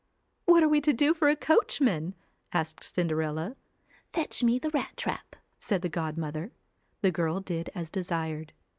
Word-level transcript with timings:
'What 0.45 0.63
are 0.63 0.67
we 0.67 0.81
to 0.81 0.93
do 0.93 1.13
for 1.13 1.27
a 1.29 1.35
coachman?' 1.35 2.15
asked 2.51 2.83
Cinderella.' 2.83 3.55
Fetch 4.13 4.41
me 4.41 4.57
the 4.57 4.71
rat 4.71 4.97
trap,' 4.97 5.35
said 5.59 5.83
the 5.83 5.89
godmother. 5.89 6.51
The 7.03 7.11
girl 7.11 7.39
did 7.39 7.69
as 7.75 7.91
desired. 7.91 8.51